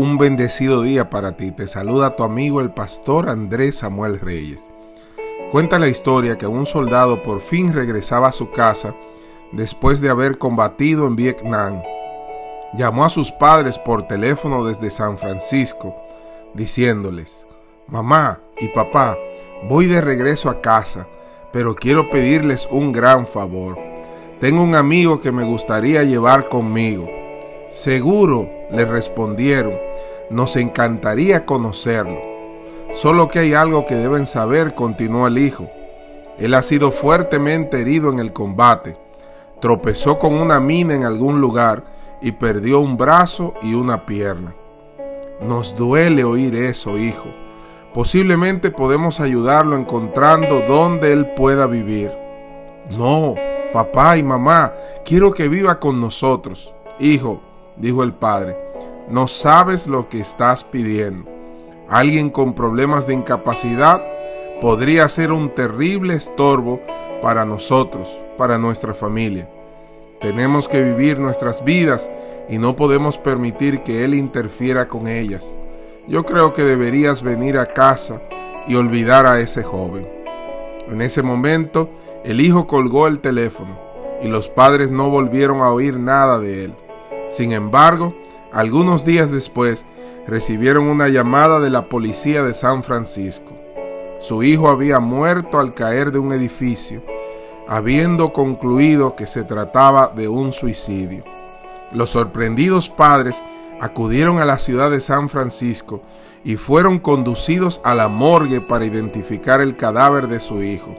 un 0.00 0.16
bendecido 0.16 0.80
día 0.80 1.10
para 1.10 1.36
ti. 1.36 1.52
Te 1.52 1.66
saluda 1.66 2.16
tu 2.16 2.22
amigo 2.22 2.62
el 2.62 2.72
pastor 2.72 3.28
Andrés 3.28 3.76
Samuel 3.76 4.18
Reyes. 4.18 4.66
Cuenta 5.50 5.78
la 5.78 5.88
historia 5.88 6.38
que 6.38 6.46
un 6.46 6.64
soldado 6.64 7.22
por 7.22 7.42
fin 7.42 7.74
regresaba 7.74 8.28
a 8.28 8.32
su 8.32 8.50
casa 8.50 8.94
después 9.52 10.00
de 10.00 10.08
haber 10.08 10.38
combatido 10.38 11.06
en 11.06 11.16
Vietnam. 11.16 11.82
Llamó 12.72 13.04
a 13.04 13.10
sus 13.10 13.30
padres 13.30 13.78
por 13.78 14.04
teléfono 14.04 14.64
desde 14.64 14.88
San 14.88 15.18
Francisco, 15.18 15.94
diciéndoles, 16.54 17.46
Mamá 17.86 18.40
y 18.58 18.68
papá, 18.68 19.18
voy 19.68 19.84
de 19.84 20.00
regreso 20.00 20.48
a 20.48 20.62
casa, 20.62 21.08
pero 21.52 21.74
quiero 21.74 22.08
pedirles 22.08 22.66
un 22.70 22.92
gran 22.92 23.26
favor. 23.26 23.78
Tengo 24.40 24.62
un 24.62 24.76
amigo 24.76 25.20
que 25.20 25.30
me 25.30 25.44
gustaría 25.44 26.04
llevar 26.04 26.48
conmigo. 26.48 27.06
Seguro, 27.68 28.59
le 28.72 28.84
respondieron, 28.84 29.74
nos 30.30 30.56
encantaría 30.56 31.44
conocerlo. 31.44 32.20
Solo 32.92 33.28
que 33.28 33.40
hay 33.40 33.54
algo 33.54 33.84
que 33.84 33.94
deben 33.94 34.26
saber, 34.26 34.74
continuó 34.74 35.26
el 35.26 35.38
hijo. 35.38 35.68
Él 36.38 36.54
ha 36.54 36.62
sido 36.62 36.90
fuertemente 36.90 37.80
herido 37.80 38.10
en 38.10 38.18
el 38.18 38.32
combate. 38.32 38.96
Tropezó 39.60 40.18
con 40.18 40.34
una 40.34 40.58
mina 40.58 40.94
en 40.94 41.04
algún 41.04 41.40
lugar 41.40 41.84
y 42.20 42.32
perdió 42.32 42.80
un 42.80 42.96
brazo 42.96 43.54
y 43.62 43.74
una 43.74 44.06
pierna. 44.06 44.54
Nos 45.40 45.76
duele 45.76 46.24
oír 46.24 46.54
eso, 46.54 46.98
hijo. 46.98 47.28
Posiblemente 47.94 48.70
podemos 48.70 49.20
ayudarlo 49.20 49.76
encontrando 49.76 50.62
dónde 50.66 51.12
él 51.12 51.34
pueda 51.34 51.66
vivir. 51.66 52.12
No, 52.96 53.34
papá 53.72 54.16
y 54.16 54.22
mamá, 54.22 54.72
quiero 55.04 55.32
que 55.32 55.48
viva 55.48 55.78
con 55.78 56.00
nosotros. 56.00 56.74
Hijo, 56.98 57.40
dijo 57.76 58.02
el 58.02 58.12
padre, 58.12 58.56
no 59.08 59.28
sabes 59.28 59.86
lo 59.86 60.08
que 60.08 60.20
estás 60.20 60.64
pidiendo. 60.64 61.28
Alguien 61.88 62.30
con 62.30 62.54
problemas 62.54 63.06
de 63.06 63.14
incapacidad 63.14 64.02
podría 64.60 65.08
ser 65.08 65.32
un 65.32 65.54
terrible 65.54 66.14
estorbo 66.14 66.80
para 67.20 67.44
nosotros, 67.44 68.20
para 68.38 68.58
nuestra 68.58 68.94
familia. 68.94 69.48
Tenemos 70.20 70.68
que 70.68 70.82
vivir 70.82 71.18
nuestras 71.18 71.64
vidas 71.64 72.10
y 72.48 72.58
no 72.58 72.76
podemos 72.76 73.18
permitir 73.18 73.82
que 73.82 74.04
Él 74.04 74.14
interfiera 74.14 74.86
con 74.86 75.08
ellas. 75.08 75.60
Yo 76.06 76.24
creo 76.24 76.52
que 76.52 76.62
deberías 76.62 77.22
venir 77.22 77.58
a 77.58 77.66
casa 77.66 78.20
y 78.68 78.74
olvidar 78.74 79.26
a 79.26 79.40
ese 79.40 79.62
joven. 79.62 80.08
En 80.88 81.00
ese 81.00 81.22
momento, 81.22 81.88
el 82.24 82.40
hijo 82.40 82.66
colgó 82.66 83.06
el 83.06 83.20
teléfono 83.20 83.78
y 84.22 84.28
los 84.28 84.48
padres 84.48 84.90
no 84.90 85.08
volvieron 85.08 85.60
a 85.60 85.70
oír 85.70 85.98
nada 85.98 86.38
de 86.38 86.66
él. 86.66 86.74
Sin 87.30 87.52
embargo, 87.52 88.12
algunos 88.52 89.04
días 89.04 89.30
después 89.30 89.86
recibieron 90.26 90.88
una 90.88 91.08
llamada 91.08 91.60
de 91.60 91.70
la 91.70 91.88
policía 91.88 92.42
de 92.42 92.54
San 92.54 92.82
Francisco. 92.82 93.52
Su 94.18 94.42
hijo 94.42 94.68
había 94.68 94.98
muerto 94.98 95.60
al 95.60 95.72
caer 95.72 96.10
de 96.10 96.18
un 96.18 96.32
edificio, 96.32 97.02
habiendo 97.68 98.32
concluido 98.32 99.14
que 99.14 99.26
se 99.26 99.44
trataba 99.44 100.08
de 100.08 100.26
un 100.26 100.52
suicidio. 100.52 101.24
Los 101.92 102.10
sorprendidos 102.10 102.88
padres 102.88 103.42
acudieron 103.80 104.40
a 104.40 104.44
la 104.44 104.58
ciudad 104.58 104.90
de 104.90 105.00
San 105.00 105.28
Francisco 105.28 106.02
y 106.42 106.56
fueron 106.56 106.98
conducidos 106.98 107.80
a 107.84 107.94
la 107.94 108.08
morgue 108.08 108.60
para 108.60 108.84
identificar 108.84 109.60
el 109.60 109.76
cadáver 109.76 110.26
de 110.26 110.40
su 110.40 110.62
hijo. 110.64 110.96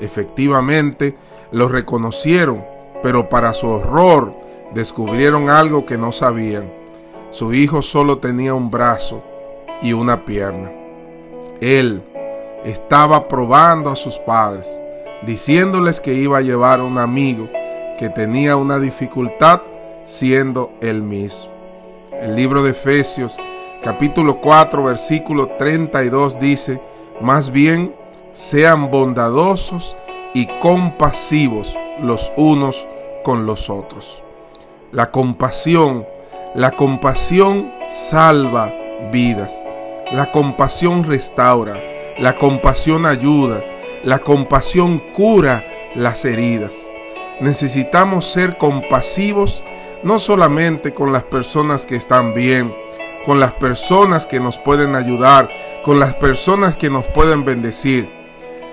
Efectivamente, 0.00 1.16
lo 1.52 1.68
reconocieron, 1.68 2.64
pero 3.02 3.28
para 3.28 3.54
su 3.54 3.68
horror 3.68 4.34
descubrieron 4.74 5.50
algo 5.50 5.86
que 5.86 5.98
no 5.98 6.12
sabían. 6.12 6.72
Su 7.30 7.52
hijo 7.52 7.82
solo 7.82 8.18
tenía 8.18 8.54
un 8.54 8.70
brazo 8.70 9.22
y 9.82 9.92
una 9.92 10.24
pierna. 10.24 10.72
Él 11.60 12.02
estaba 12.64 13.28
probando 13.28 13.90
a 13.90 13.96
sus 13.96 14.18
padres, 14.18 14.82
diciéndoles 15.22 16.00
que 16.00 16.14
iba 16.14 16.38
a 16.38 16.42
llevar 16.42 16.80
a 16.80 16.84
un 16.84 16.98
amigo 16.98 17.48
que 17.98 18.08
tenía 18.08 18.56
una 18.56 18.78
dificultad 18.78 19.62
siendo 20.04 20.72
él 20.80 21.02
mismo. 21.02 21.52
El 22.20 22.36
libro 22.36 22.62
de 22.62 22.70
Efesios 22.70 23.38
capítulo 23.82 24.40
4 24.40 24.84
versículo 24.84 25.48
32 25.58 26.38
dice, 26.38 26.80
más 27.20 27.50
bien 27.50 27.94
sean 28.32 28.90
bondadosos 28.90 29.96
y 30.34 30.46
compasivos 30.60 31.74
los 32.00 32.32
unos 32.36 32.86
con 33.22 33.46
los 33.46 33.70
otros. 33.70 34.24
La 34.92 35.12
compasión, 35.12 36.04
la 36.56 36.72
compasión 36.72 37.72
salva 37.88 38.74
vidas. 39.12 39.64
La 40.10 40.32
compasión 40.32 41.04
restaura, 41.04 41.80
la 42.18 42.34
compasión 42.34 43.06
ayuda, 43.06 43.62
la 44.02 44.18
compasión 44.18 45.00
cura 45.14 45.64
las 45.94 46.24
heridas. 46.24 46.90
Necesitamos 47.38 48.32
ser 48.32 48.58
compasivos 48.58 49.62
no 50.02 50.18
solamente 50.18 50.92
con 50.92 51.12
las 51.12 51.22
personas 51.22 51.86
que 51.86 51.94
están 51.94 52.34
bien, 52.34 52.74
con 53.24 53.38
las 53.38 53.52
personas 53.52 54.26
que 54.26 54.40
nos 54.40 54.58
pueden 54.58 54.96
ayudar, 54.96 55.48
con 55.84 56.00
las 56.00 56.16
personas 56.16 56.76
que 56.76 56.90
nos 56.90 57.06
pueden 57.06 57.44
bendecir. 57.44 58.10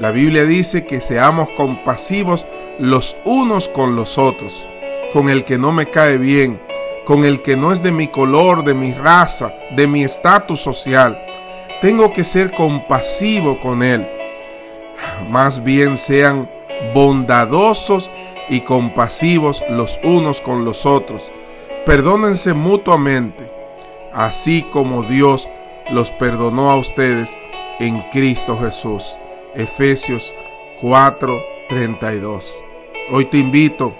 La 0.00 0.10
Biblia 0.10 0.44
dice 0.44 0.84
que 0.84 1.00
seamos 1.00 1.50
compasivos 1.50 2.46
los 2.80 3.16
unos 3.24 3.68
con 3.68 3.94
los 3.94 4.18
otros 4.18 4.66
con 5.12 5.28
el 5.28 5.44
que 5.44 5.58
no 5.58 5.72
me 5.72 5.86
cae 5.86 6.18
bien, 6.18 6.60
con 7.04 7.24
el 7.24 7.42
que 7.42 7.56
no 7.56 7.72
es 7.72 7.82
de 7.82 7.92
mi 7.92 8.08
color, 8.08 8.64
de 8.64 8.74
mi 8.74 8.92
raza, 8.92 9.54
de 9.72 9.86
mi 9.86 10.04
estatus 10.04 10.60
social. 10.60 11.20
Tengo 11.80 12.12
que 12.12 12.24
ser 12.24 12.52
compasivo 12.52 13.58
con 13.60 13.82
él. 13.82 14.08
Más 15.28 15.62
bien 15.64 15.96
sean 15.98 16.50
bondadosos 16.94 18.10
y 18.48 18.60
compasivos 18.60 19.62
los 19.70 19.98
unos 20.02 20.40
con 20.40 20.64
los 20.64 20.86
otros. 20.86 21.30
Perdónense 21.86 22.52
mutuamente, 22.54 23.50
así 24.12 24.62
como 24.70 25.02
Dios 25.02 25.48
los 25.90 26.10
perdonó 26.12 26.70
a 26.70 26.76
ustedes 26.76 27.40
en 27.80 28.02
Cristo 28.10 28.58
Jesús. 28.60 29.16
Efesios 29.54 30.32
4:32. 30.80 32.44
Hoy 33.10 33.24
te 33.24 33.38
invito 33.38 33.94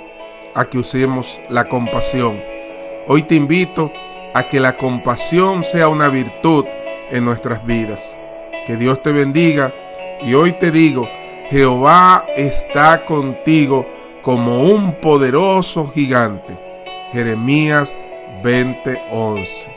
a 0.54 0.64
que 0.64 0.78
usemos 0.78 1.40
la 1.48 1.68
compasión. 1.68 2.42
Hoy 3.06 3.22
te 3.22 3.34
invito 3.34 3.92
a 4.34 4.44
que 4.44 4.60
la 4.60 4.76
compasión 4.76 5.64
sea 5.64 5.88
una 5.88 6.08
virtud 6.08 6.64
en 7.10 7.24
nuestras 7.24 7.64
vidas. 7.64 8.16
Que 8.66 8.76
Dios 8.76 9.02
te 9.02 9.12
bendiga 9.12 9.72
y 10.22 10.34
hoy 10.34 10.52
te 10.52 10.70
digo, 10.70 11.08
Jehová 11.50 12.26
está 12.36 13.04
contigo 13.04 13.86
como 14.22 14.62
un 14.64 14.92
poderoso 15.00 15.88
gigante. 15.88 16.56
Jeremías 17.12 17.94
20:11. 18.42 19.68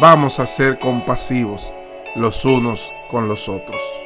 Vamos 0.00 0.40
a 0.40 0.46
ser 0.46 0.78
compasivos 0.78 1.72
los 2.14 2.44
unos 2.44 2.92
con 3.10 3.28
los 3.28 3.48
otros. 3.48 3.97